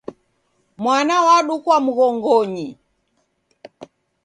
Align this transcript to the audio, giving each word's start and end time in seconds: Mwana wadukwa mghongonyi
Mwana 0.83 1.15
wadukwa 1.25 1.75
mghongonyi 1.85 2.67